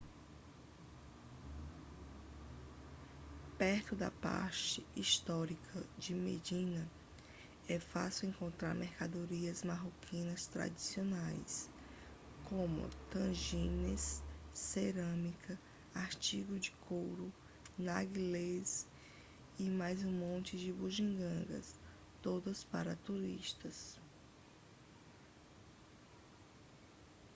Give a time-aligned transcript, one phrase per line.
[3.59, 6.89] perto da parte histórica de medina
[7.69, 11.69] é fácil encontrar mercadorias marroquinas tradicionais
[12.49, 15.59] como tagines cerâmica
[15.93, 17.31] artigos de couro
[17.77, 18.87] narguilés
[19.59, 21.79] e mais um monte de bugigangas
[22.23, 24.01] todas para turistas